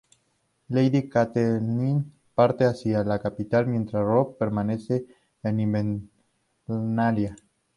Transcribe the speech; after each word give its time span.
Lady 0.69 1.07
Catelyn 1.11 2.09
parte 2.33 2.65
hacia 2.65 3.03
la 3.03 3.19
capital, 3.19 3.67
mientras 3.67 4.03
Robb 4.03 4.35
permanece 4.35 5.05
en 5.43 5.59
Invernalia. 5.59 7.35